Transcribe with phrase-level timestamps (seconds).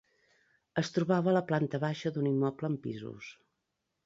[0.81, 3.31] Es trobava a la planta baixa d'un immoble amb pisos.